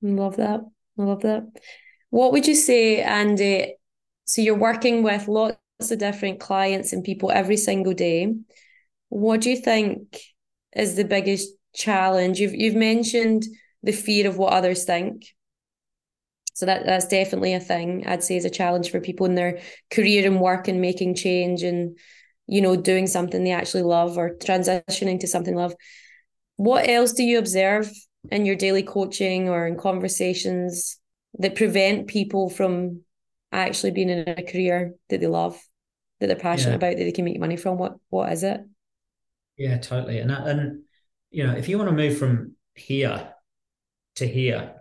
[0.02, 0.62] Love that.
[0.98, 1.44] I love that.
[2.10, 3.76] What would you say, Andy?
[4.26, 8.34] So you're working with lots of different clients and people every single day.
[9.10, 10.20] What do you think
[10.76, 12.40] is the biggest challenge?
[12.40, 13.44] You've you've mentioned
[13.84, 15.26] the fear of what others think.
[16.54, 19.60] So that that's definitely a thing I'd say is a challenge for people in their
[19.92, 21.98] career and work and making change and
[22.48, 25.74] you know doing something they actually love or transitioning to something love.
[26.58, 27.90] What else do you observe
[28.30, 31.00] in your daily coaching or in conversations
[31.38, 33.02] that prevent people from
[33.52, 35.58] actually being in a career that they love,
[36.20, 36.90] that they're passionate yeah.
[36.90, 37.78] about, that they can make money from?
[37.78, 38.60] What what is it?
[39.60, 40.20] Yeah, totally.
[40.20, 40.84] And and
[41.30, 43.34] you know, if you want to move from here
[44.16, 44.76] to here,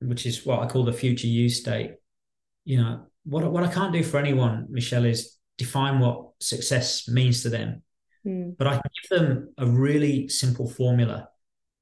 [0.00, 1.92] which is what I call the future you state.
[2.64, 7.42] You know, what what I can't do for anyone, Michelle, is define what success means
[7.42, 7.82] to them.
[8.26, 8.56] Mm.
[8.56, 11.28] But I can give them a really simple formula.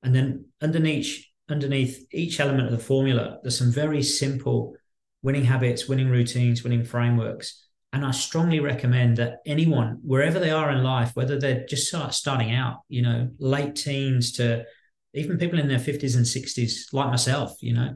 [0.02, 4.74] And then underneath underneath each element of the formula, there's some very simple
[5.22, 7.65] winning habits, winning routines, winning frameworks.
[7.96, 12.52] And I strongly recommend that anyone, wherever they are in life, whether they're just starting
[12.52, 14.66] out, you know, late teens to
[15.14, 17.94] even people in their 50s and 60s, like myself, you know,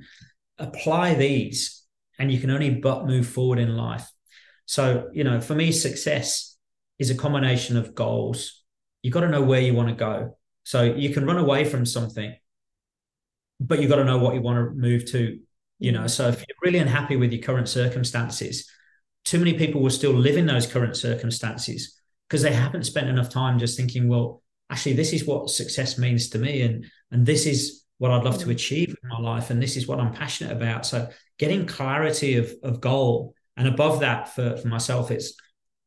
[0.56, 1.84] apply these
[2.18, 4.10] and you can only but move forward in life.
[4.64, 6.56] So, you know, for me, success
[6.98, 8.64] is a combination of goals.
[9.02, 10.38] You've got to know where you want to go.
[10.64, 12.34] So you can run away from something,
[13.60, 15.40] but you've got to know what you want to move to,
[15.78, 15.98] you know.
[15.98, 16.08] Mm-hmm.
[16.08, 18.66] So if you're really unhappy with your current circumstances,
[19.24, 23.28] too many people will still live in those current circumstances because they haven't spent enough
[23.28, 27.46] time just thinking, well, actually this is what success means to me and and this
[27.46, 28.52] is what I'd love to mm.
[28.52, 32.54] achieve in my life and this is what I'm passionate about so getting clarity of
[32.62, 35.35] of goal And above that, for, for myself, it's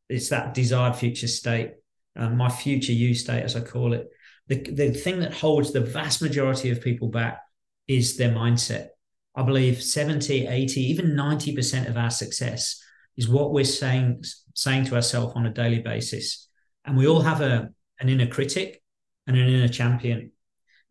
[0.08, 1.72] it's that desired future state,
[2.15, 4.10] um, my future you state, as I call it.
[4.48, 7.41] The, the thing that holds the vast majority of people back
[7.88, 8.89] is their mindset.
[9.34, 12.83] I believe 70, 80, even 90% of our success
[13.17, 14.23] is what we're saying
[14.56, 16.47] saying to ourselves on a daily basis.
[16.86, 18.82] And we all have a an inner critic
[19.28, 20.32] and an inner champion.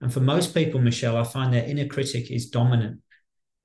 [0.00, 3.00] And for most people, Michelle, I find their inner critic is dominant.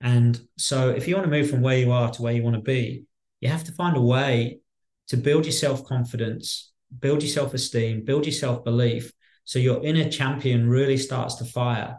[0.01, 2.55] And so if you want to move from where you are to where you want
[2.55, 3.05] to be,
[3.41, 4.59] you have to find a way
[5.07, 9.11] to build your self-confidence, build your self-esteem, build your self-belief.
[9.45, 11.97] So your inner champion really starts to fire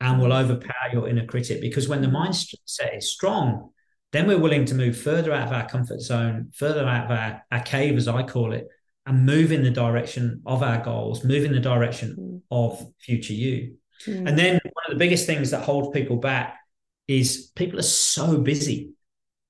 [0.00, 1.60] and will overpower your inner critic.
[1.60, 3.70] Because when the mindset is strong,
[4.12, 7.42] then we're willing to move further out of our comfort zone, further out of our,
[7.52, 8.66] our cave, as I call it,
[9.06, 12.40] and move in the direction of our goals, move in the direction mm.
[12.50, 13.76] of future you.
[14.06, 14.28] Mm.
[14.28, 16.58] And then one of the biggest things that holds people back
[17.06, 18.92] is people are so busy,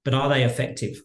[0.05, 1.01] but are they effective?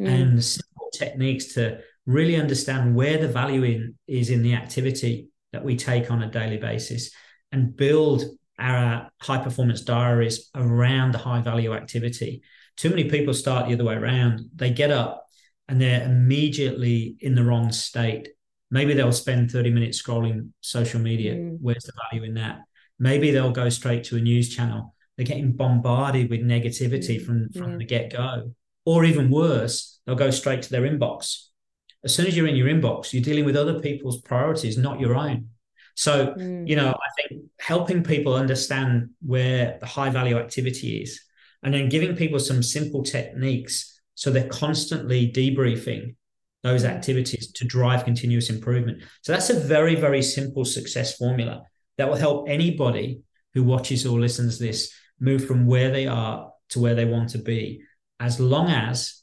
[0.00, 0.08] Mm.
[0.08, 5.64] And simple techniques to really understand where the value in is in the activity that
[5.64, 7.10] we take on a daily basis
[7.52, 8.24] and build
[8.58, 12.42] our high performance diaries around the high value activity
[12.80, 14.48] too many people start the other way around.
[14.56, 15.26] They get up
[15.68, 18.30] and they're immediately in the wrong state.
[18.70, 21.34] Maybe they'll spend 30 minutes scrolling social media.
[21.34, 21.58] Mm.
[21.60, 22.60] Where's the value in that?
[22.98, 24.94] Maybe they'll go straight to a news channel.
[25.16, 27.26] They're getting bombarded with negativity mm.
[27.26, 27.76] from, from yeah.
[27.76, 28.54] the get go.
[28.86, 31.48] Or even worse, they'll go straight to their inbox.
[32.02, 35.16] As soon as you're in your inbox, you're dealing with other people's priorities, not your
[35.16, 35.48] own.
[35.96, 36.66] So, mm.
[36.66, 41.20] you know, I think helping people understand where the high value activity is
[41.62, 46.14] and then giving people some simple techniques so they're constantly debriefing
[46.62, 49.02] those activities to drive continuous improvement.
[49.22, 51.62] So that's a very, very simple success formula
[51.96, 53.20] that will help anybody
[53.54, 57.38] who watches or listens this move from where they are to where they want to
[57.38, 57.82] be,
[58.20, 59.22] as long as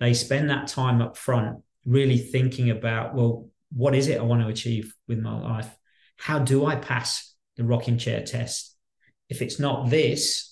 [0.00, 4.42] they spend that time up front really thinking about, well, what is it I want
[4.42, 5.74] to achieve with my life?
[6.16, 8.76] How do I pass the rocking chair test?
[9.28, 10.51] If it's not this,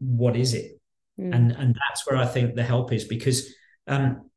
[0.00, 0.80] what is it?
[1.18, 1.34] Mm.
[1.34, 3.52] And and that's where I think the help is because
[3.86, 4.30] um,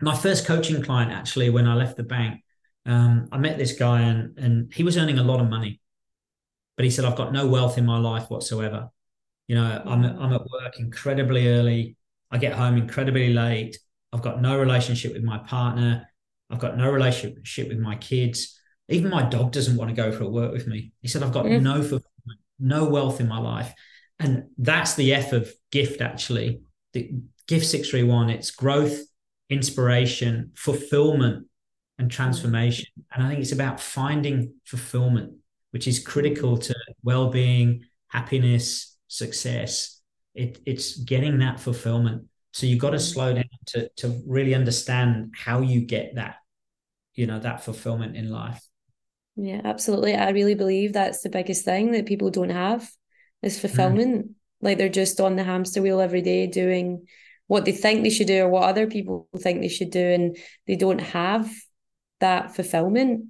[0.00, 2.42] my first coaching client actually when I left the bank,
[2.86, 5.80] um, I met this guy and and he was earning a lot of money,
[6.76, 8.90] but he said I've got no wealth in my life whatsoever.
[9.48, 10.20] You know, I'm mm.
[10.20, 11.96] I'm at work incredibly early.
[12.30, 13.78] I get home incredibly late.
[14.12, 16.06] I've got no relationship with my partner.
[16.50, 18.58] I've got no relationship with my kids.
[18.88, 20.92] Even my dog doesn't want to go for a work with me.
[21.02, 21.60] He said, I've got mm.
[21.60, 22.00] no
[22.58, 23.72] no wealth in my life
[24.18, 26.62] and that's the F of gift actually.
[26.92, 27.12] The
[27.46, 29.00] gift 631, it's growth,
[29.48, 31.46] inspiration, fulfillment,
[31.98, 32.86] and transformation.
[33.12, 35.34] And I think it's about finding fulfillment,
[35.70, 40.00] which is critical to well-being, happiness, success.
[40.34, 42.24] It, it's getting that fulfillment.
[42.52, 43.12] So you've got to mm-hmm.
[43.12, 46.36] slow down to, to really understand how you get that,
[47.14, 48.62] you know, that fulfillment in life.
[49.36, 50.14] Yeah, absolutely.
[50.14, 52.90] I really believe that's the biggest thing that people don't have
[53.42, 53.60] is mm.
[53.60, 54.26] fulfillment.
[54.26, 54.34] Mm.
[54.60, 57.06] Like they're just on the hamster wheel every day doing
[57.46, 60.36] what they think they should do or what other people think they should do, and
[60.66, 61.50] they don't have
[62.20, 63.26] that fulfillment.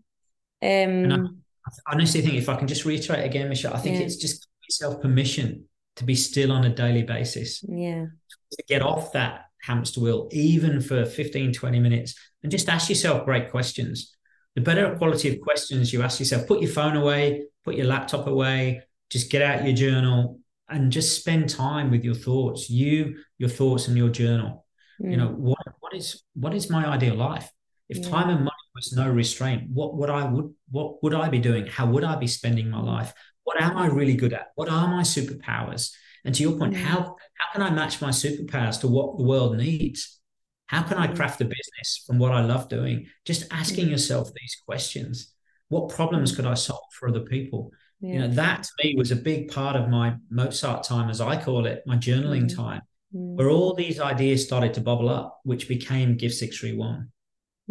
[0.62, 4.07] Um, I, honestly think if I can just reiterate again, Michelle, I think yeah.
[4.07, 7.64] it's just yourself permission to be still on a daily basis.
[7.68, 8.07] Yeah.
[8.53, 13.25] To get off that hamster wheel, even for 15, 20 minutes, and just ask yourself
[13.25, 14.16] great questions.
[14.55, 18.27] The better quality of questions you ask yourself, put your phone away, put your laptop
[18.27, 23.49] away, just get out your journal and just spend time with your thoughts you your
[23.49, 24.66] thoughts and your journal.
[25.01, 25.11] Mm.
[25.11, 27.51] you know what what is what is my ideal life?
[27.88, 28.09] If yeah.
[28.11, 31.66] time and money was no restraint what would i would what would i be doing?
[31.66, 33.12] How would i be spending my life?
[33.44, 34.49] What am i really good at?
[34.57, 35.92] What are my superpowers?
[36.25, 36.79] And to your point mm.
[36.79, 40.21] how how can i match my superpowers to what the world needs?
[40.66, 43.07] How can i craft a business from what i love doing?
[43.25, 45.33] Just asking yourself these questions.
[45.68, 48.13] What problems could i solve for other people yeah.
[48.13, 51.41] You know, that to me was a big part of my Mozart time, as I
[51.41, 52.55] call it, my journaling mm.
[52.55, 52.83] time,
[53.15, 53.37] mm.
[53.37, 57.11] where all these ideas started to bubble up, which became Gift 631.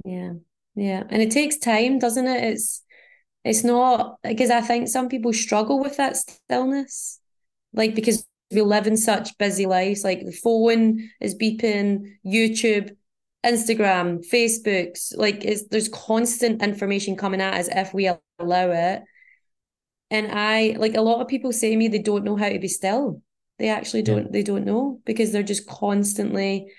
[0.04, 0.34] Yeah.
[0.76, 1.04] Yeah.
[1.10, 2.44] And it takes time, doesn't it?
[2.44, 2.84] It's
[3.44, 7.20] it's not because I think some people struggle with that stillness.
[7.74, 12.96] Like because we live in such busy lives, like the phone is beeping, YouTube,
[13.46, 19.04] Instagram, Facebooks, like it's, there's constant information coming at us if we allow it.
[20.10, 22.60] And I like a lot of people say to me they don't know how to
[22.60, 23.22] be still.
[23.60, 24.32] They actually don't yeah.
[24.32, 26.72] they don't know because they're just constantly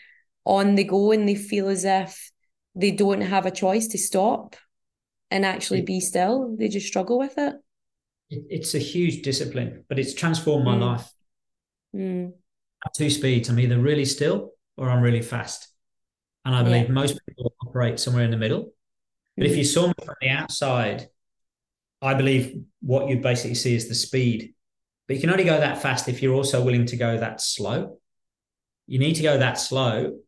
[0.45, 2.31] on the go and they feel as if
[2.75, 4.57] they don't have a choice to stop
[5.31, 6.57] and actually be still.
[6.59, 7.57] They just struggle with it.
[8.31, 10.81] It's a huge discipline, but it's transformed my mm.
[10.81, 11.11] life.
[11.95, 12.33] Mm.
[12.85, 15.69] At two speeds, I'm either really still or I'm really fast.
[16.45, 16.93] And I believe yeah.
[16.93, 18.73] most people operate somewhere in the middle.
[19.37, 19.53] But mm-hmm.
[19.53, 21.09] if you saw me from the outside,
[22.01, 24.55] I believe what you basically see is the speed.
[25.07, 27.99] But you can only go that fast if you're also willing to go that slow.
[28.87, 30.19] You need to go that slow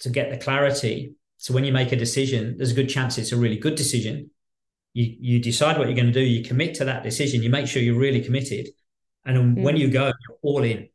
[0.00, 1.14] to get the clarity.
[1.36, 4.30] So when you make a decision, there's a good chance it's a really good decision.
[4.94, 7.66] You you decide what you're going to do, you commit to that decision, you make
[7.66, 8.68] sure you're really committed.
[9.24, 9.62] And mm-hmm.
[9.62, 10.88] when you go, you're all in.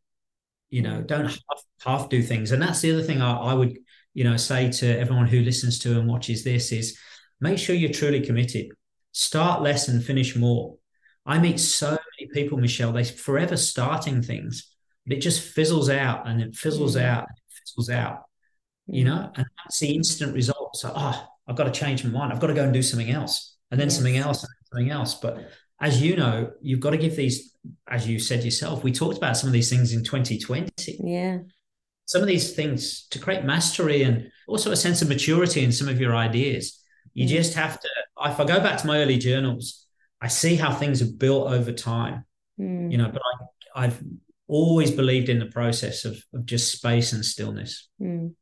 [0.70, 2.52] You know, don't half, half do things.
[2.52, 3.78] And that's the other thing I, I would,
[4.14, 6.98] you know, say to everyone who listens to and watches this is
[7.40, 8.68] make sure you're truly committed.
[9.18, 10.76] Start less and finish more.
[11.26, 14.72] I meet so many people, Michelle, they forever starting things,
[15.08, 17.02] but it just fizzles out and it fizzles mm.
[17.02, 18.26] out and it fizzles out,
[18.86, 19.08] you mm.
[19.08, 20.76] know, and that's the instant result.
[20.76, 22.32] So, oh, I've got to change my mind.
[22.32, 23.96] I've got to go and do something else and then yes.
[23.96, 25.16] something else and something else.
[25.16, 25.50] But
[25.82, 27.56] as you know, you've got to give these,
[27.90, 31.00] as you said yourself, we talked about some of these things in 2020.
[31.04, 31.40] Yeah.
[32.06, 35.88] Some of these things to create mastery and also a sense of maturity in some
[35.88, 36.84] of your ideas.
[37.18, 37.30] You mm.
[37.30, 37.90] just have to,
[38.26, 39.88] if I go back to my early journals,
[40.22, 42.26] I see how things are built over time,
[42.60, 42.92] mm.
[42.92, 43.24] you know, but
[43.76, 44.04] I, I've
[44.48, 47.90] always believed in the process of, of just space and stillness.
[48.00, 48.36] Mm.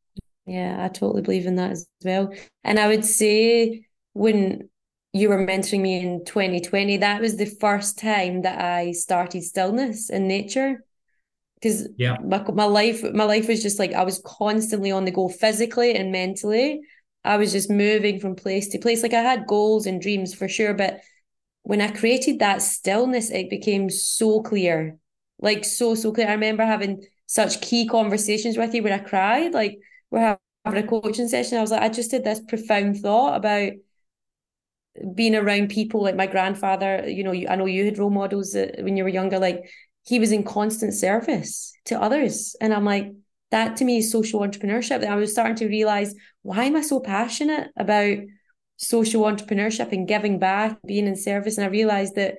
[0.46, 2.34] Yeah, I totally believe in that as well.
[2.66, 4.70] And I would say when
[5.14, 10.10] you were mentoring me in 2020, that was the first time that I started stillness
[10.10, 10.84] in nature.
[11.56, 12.18] Because yeah.
[12.22, 15.96] my, my life my life was just like I was constantly on the go physically
[15.96, 16.82] and mentally.
[17.26, 19.02] I was just moving from place to place.
[19.04, 21.02] Like I had goals and dreams for sure, but
[21.64, 24.98] when I created that stillness, it became so clear.
[25.40, 26.28] Like so, so clear.
[26.28, 29.54] I remember having such key conversations with you where I cried.
[29.54, 29.80] Like
[30.12, 31.58] we're having a coaching session.
[31.58, 33.72] I was like, I just did this profound thought about
[35.14, 37.10] being around people like my grandfather.
[37.10, 39.40] You know, I know you had role models when you were younger.
[39.40, 39.70] Like
[40.04, 43.12] he was in constant service to others, and I'm like,
[43.52, 45.02] that to me is social entrepreneurship.
[45.02, 46.14] And I was starting to realize
[46.46, 48.20] why am I so passionate about
[48.78, 51.58] social entrepreneurship and giving back, being in service.
[51.58, 52.36] And I realized that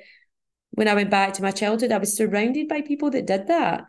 [0.70, 3.84] when I went back to my childhood, I was surrounded by people that did that.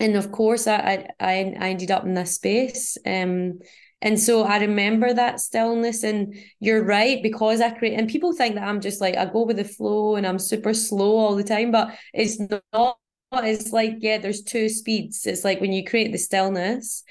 [0.00, 2.96] And of course, I I, I ended up in this space.
[3.04, 3.58] Um,
[4.00, 6.02] and so I remember that stillness.
[6.02, 9.44] And you're right, because I create, and people think that I'm just like, I go
[9.44, 12.40] with the flow and I'm super slow all the time, but it's
[12.72, 12.96] not.
[13.30, 15.26] It's like, yeah, there's two speeds.
[15.26, 17.04] It's like when you create the stillness,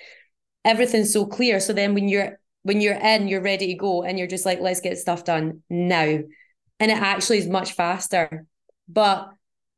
[0.68, 1.60] everything's so clear.
[1.60, 4.60] So then when you're when you're in, you're ready to go and you're just like,
[4.60, 6.20] let's get stuff done now.
[6.80, 8.46] And it actually is much faster.
[8.90, 9.30] But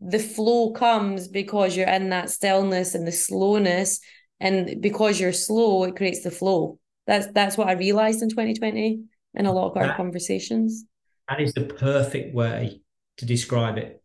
[0.01, 3.99] the flow comes because you're in that stillness and the slowness.
[4.39, 6.79] And because you're slow, it creates the flow.
[7.05, 9.03] That's that's what I realized in 2020
[9.35, 10.85] in a lot of our that, conversations.
[11.27, 12.81] That is the perfect way
[13.17, 14.01] to describe it.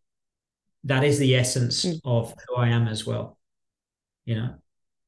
[0.84, 2.00] That is the essence mm.
[2.04, 3.38] of who I am as well.
[4.26, 4.54] You know,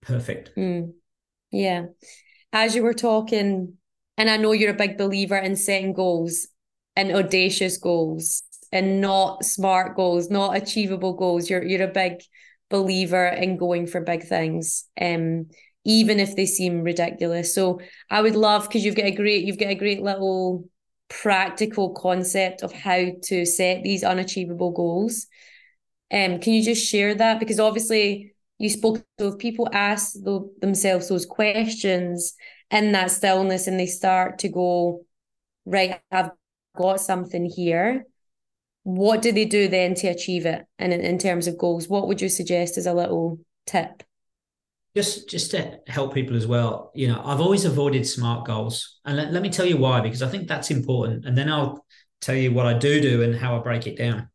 [0.01, 0.53] perfect.
[0.57, 0.93] Mm.
[1.51, 1.87] Yeah
[2.53, 3.75] as you were talking,
[4.17, 6.49] and I know you're a big believer in setting goals
[6.97, 11.51] and audacious goals and not smart goals, not achievable goals.
[11.51, 12.23] You're you're a big
[12.71, 14.89] believer in going for big things.
[15.01, 15.49] Um,
[15.85, 17.55] even if they seem ridiculous.
[17.55, 17.81] So
[18.11, 20.69] I would love because you've got a great you've got a great little
[21.09, 25.27] practical concept of how to set these unachievable goals.
[26.11, 27.39] Um, can you just share that?
[27.39, 32.35] Because obviously you spoke to if people ask the, themselves those questions
[32.71, 35.05] in that stillness and they start to go
[35.67, 36.31] right i've
[36.77, 38.07] got something here.
[38.85, 41.89] What do they do then to achieve it and in, in terms of goals?
[41.89, 44.05] What would you suggest as a little tip?
[44.95, 48.99] Just just to help people as well you know i've always avoided smart goals.
[49.05, 51.27] And let, let me tell you why because i think that's important.
[51.27, 51.85] And then i'll
[52.21, 54.31] tell you what i do do and how i break it down.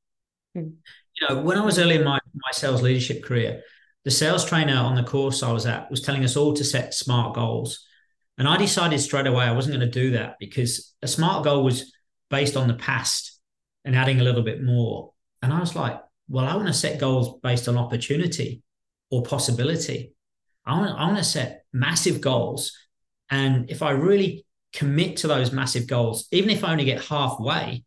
[0.54, 0.70] Hmm.
[1.16, 3.64] you know when i was early in my my sales leadership career
[4.04, 6.94] the sales trainer on the course I was at was telling us all to set
[6.94, 7.86] smart goals.
[8.38, 11.64] And I decided straight away I wasn't going to do that because a smart goal
[11.64, 11.94] was
[12.30, 13.40] based on the past
[13.86, 15.14] and adding a little bit more.
[15.42, 18.64] And I was like, well, I want to set goals based on opportunity
[19.10, 20.14] or possibility.
[20.66, 22.72] I want, I want to set massive goals.
[23.30, 27.84] And if I really commit to those massive goals, even if I only get halfway,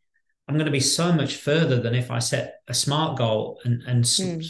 [0.47, 3.83] I'm going to be so much further than if I set a smart goal and,
[3.87, 4.47] and mm.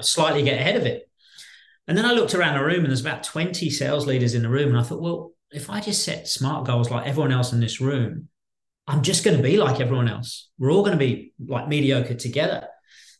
[0.00, 1.07] slightly get ahead of it.
[1.88, 4.48] And then I looked around the room and there's about 20 sales leaders in the
[4.50, 4.68] room.
[4.68, 7.80] And I thought, well, if I just set smart goals like everyone else in this
[7.80, 8.28] room,
[8.86, 10.50] I'm just going to be like everyone else.
[10.58, 12.68] We're all going to be like mediocre together.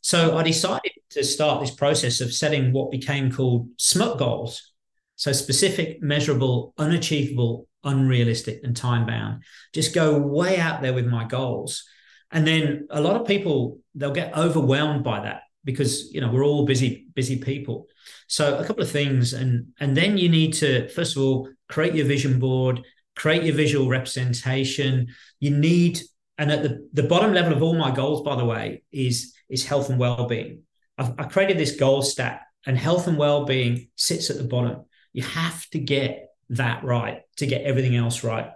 [0.02, 4.72] So I decided to start this process of setting what became called SMUT goals.
[5.16, 9.42] So specific, measurable, unachievable, unrealistic, and time bound.
[9.72, 11.84] Just go way out there with my goals.
[12.30, 16.44] And then a lot of people, they'll get overwhelmed by that because you know we're
[16.44, 17.86] all busy busy people
[18.26, 21.94] so a couple of things and and then you need to first of all create
[21.94, 22.82] your vision board
[23.18, 25.08] create your visual representation.
[25.40, 26.00] You need
[26.38, 29.66] and at the, the bottom level of all my goals by the way is is
[29.66, 30.62] health and well-being.
[30.96, 34.84] I've, i created this goal stack and health and well-being sits at the bottom.
[35.12, 38.50] You have to get that right to get everything else right.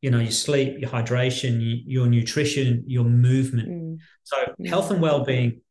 [0.00, 3.68] You know your sleep your hydration your nutrition your movement.
[3.68, 3.98] Mm.
[4.22, 4.68] so mm.
[4.68, 5.62] health and well-being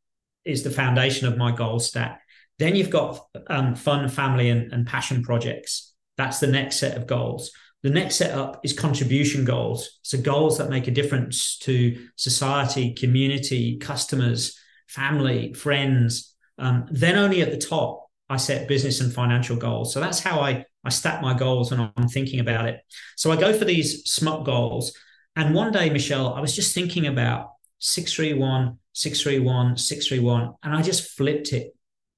[0.44, 2.22] is the foundation of my goal stack
[2.60, 5.94] then you've got um, fun family and, and passion projects.
[6.18, 7.52] That's the next set of goals.
[7.84, 10.00] The next set up is contribution goals.
[10.02, 16.34] So goals that make a difference to society community customers family friends.
[16.58, 19.94] Um, then only at the top i set business and financial goals.
[19.94, 22.80] So that's how i I stack my goals and I'm thinking about it.
[23.18, 24.94] So I go for these SMUT goals.
[25.36, 27.50] And one day, Michelle, I was just thinking about
[27.80, 31.75] 631, 631, 631, and I just flipped it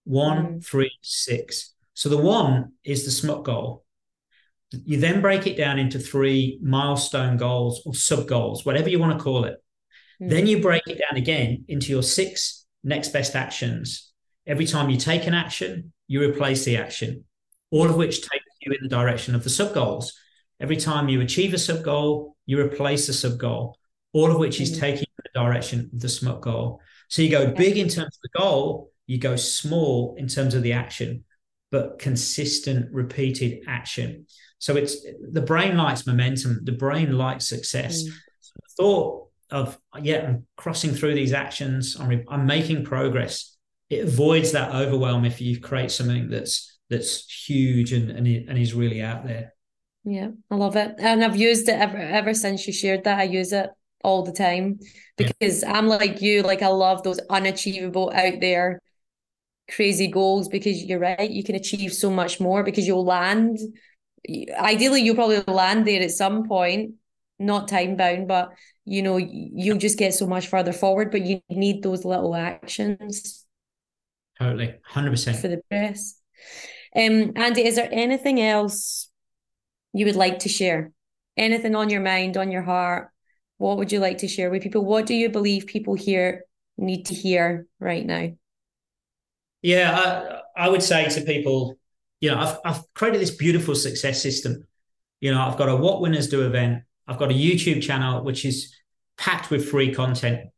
[0.07, 0.65] one, mm.
[0.65, 1.73] three, six.
[1.93, 3.83] So the one is the SMUT goal.
[4.71, 9.17] You then break it down into three milestone goals or sub goals, whatever you want
[9.17, 9.57] to call it.
[10.21, 10.29] Mm.
[10.29, 14.11] Then you break it down again into your six next best actions.
[14.45, 17.25] Every time you take an action, you replace the action,
[17.71, 20.13] all of which take you in the direction of the sub goals.
[20.59, 23.77] Every time you achieve a sub goal, you replace the sub goal,
[24.13, 24.81] all of which is mm-hmm.
[24.81, 26.81] taking the direction of the SMUT goal.
[27.09, 30.61] So you go big in terms of the goal, you go small in terms of
[30.63, 31.23] the action,
[31.71, 34.27] but consistent, repeated action.
[34.59, 38.03] So it's the brain likes momentum, the brain likes success.
[38.03, 38.07] Mm.
[38.07, 43.55] So thought of, yeah, I'm crossing through these actions, I'm, I'm making progress.
[43.89, 48.73] It avoids that overwhelm if you create something that's that's huge and and, and is
[48.73, 49.53] really out there.
[50.03, 53.19] Yeah, I love it, and I've used it ever ever since you shared that.
[53.19, 53.69] I use it
[54.03, 54.79] all the time
[55.17, 55.71] because yeah.
[55.71, 56.41] I'm like you.
[56.43, 58.81] Like I love those unachievable out there
[59.73, 61.29] crazy goals because you're right.
[61.29, 63.59] You can achieve so much more because you'll land.
[64.57, 66.95] Ideally, you'll probably land there at some point,
[67.39, 68.51] not time bound, but
[68.85, 71.11] you know you'll just get so much further forward.
[71.11, 73.45] But you need those little actions.
[74.39, 76.15] Totally, hundred percent for the press.
[76.95, 79.09] Um, Andy, is there anything else
[79.93, 80.91] you would like to share?
[81.35, 83.09] Anything on your mind, on your heart?
[83.57, 84.85] What would you like to share with people?
[84.85, 86.45] What do you believe people here
[86.77, 88.31] need to hear right now?
[89.61, 91.77] Yeah, I, I would say to people,
[92.19, 94.65] you know, I've, I've created this beautiful success system.
[95.19, 96.83] You know, I've got a What Winners Do event.
[97.07, 98.75] I've got a YouTube channel, which is
[99.17, 100.49] packed with free content.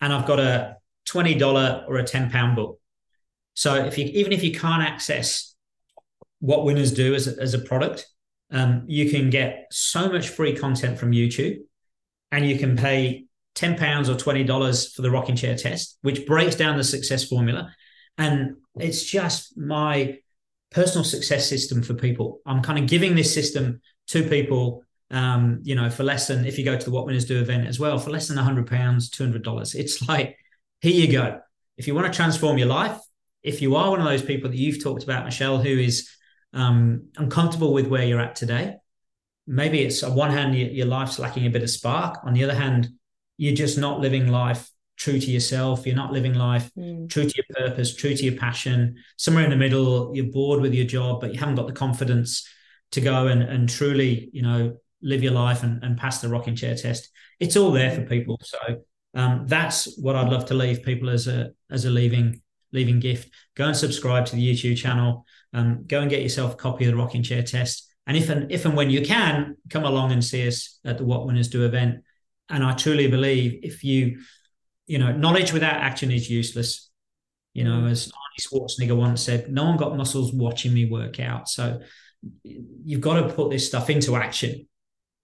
[0.00, 0.76] And I've got a
[1.08, 2.80] $20 or a £10 book.
[3.54, 5.54] So if you even if you can't access
[6.38, 8.06] what winners do as a, as a product,
[8.50, 11.58] um, you can get so much free content from YouTube,
[12.32, 16.26] and you can pay ten pounds or twenty dollars for the rocking chair test, which
[16.26, 17.74] breaks down the success formula,
[18.20, 20.18] and it's just my
[20.70, 22.40] personal success system for people.
[22.46, 26.58] I'm kind of giving this system to people um, you know, for less than if
[26.58, 29.10] you go to the What Winners Do event as well, for less than hundred pounds,
[29.10, 29.74] two hundred dollars.
[29.74, 30.36] It's like,
[30.80, 31.40] here you go.
[31.76, 32.96] If you want to transform your life,
[33.42, 36.08] if you are one of those people that you've talked about, Michelle, who is
[36.52, 38.76] um, uncomfortable with where you're at today,
[39.46, 42.18] maybe it's on one hand, your, your life's lacking a bit of spark.
[42.24, 42.90] On the other hand,
[43.36, 45.84] you're just not living life true to yourself.
[45.84, 47.10] You're not living life mm.
[47.10, 48.96] true to your purpose, true to your passion.
[49.16, 52.46] Somewhere in the middle, you're bored with your job, but you haven't got the confidence
[52.92, 56.54] to go and, and truly, you know, live your life and, and pass the rocking
[56.54, 57.10] chair test.
[57.40, 58.38] It's all there for people.
[58.42, 58.58] So
[59.14, 62.42] um, that's what I'd love to leave people as a as a leaving
[62.72, 65.26] leaving gift, go and subscribe to the YouTube channel.
[65.52, 67.88] Um, go and get yourself a copy of the rocking chair test.
[68.06, 71.04] And if and if and when you can, come along and see us at the
[71.04, 72.04] What Winners Do event.
[72.48, 74.20] And I truly believe if you,
[74.90, 76.90] you know, knowledge without action is useless.
[77.54, 81.48] You know, as Arnie Schwarzenegger once said, no one got muscles watching me work out.
[81.48, 81.80] So
[82.42, 84.66] you've got to put this stuff into action,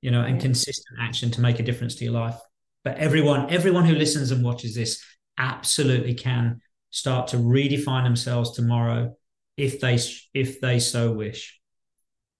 [0.03, 2.37] you know, and consistent action to make a difference to your life.
[2.85, 5.05] But everyone, everyone who listens and watches this
[5.37, 6.61] absolutely can
[6.91, 9.17] start to redefine themselves tomorrow
[9.57, 9.99] if they
[10.33, 11.59] if they so wish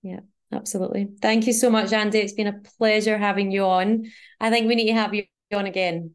[0.03, 0.21] yeah
[0.53, 4.05] absolutely thank you so much andy it's been a pleasure having you on
[4.39, 6.15] i think we need to have you on again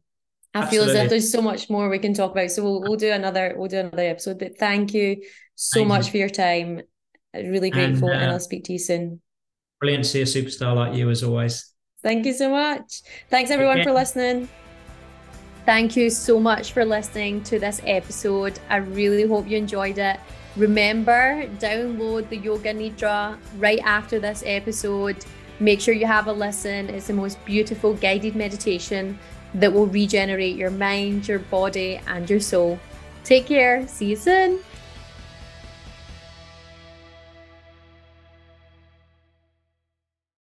[0.54, 0.92] i absolutely.
[0.92, 3.10] feel as if there's so much more we can talk about so we'll, we'll do
[3.10, 5.22] another we'll do another episode but thank you
[5.54, 6.10] so thank much you.
[6.12, 6.80] for your time
[7.34, 9.20] really grateful and, uh, and i'll speak to you soon
[9.80, 11.72] brilliant to see a superstar like you as always
[12.02, 14.48] thank you so much thanks everyone for listening
[15.64, 18.58] Thank you so much for listening to this episode.
[18.68, 20.18] I really hope you enjoyed it.
[20.56, 25.24] Remember, download the Yoga Nidra right after this episode.
[25.60, 26.90] Make sure you have a listen.
[26.90, 29.16] It's the most beautiful guided meditation
[29.54, 32.78] that will regenerate your mind, your body, and your soul.
[33.24, 33.86] Take care.
[33.88, 34.60] See you soon.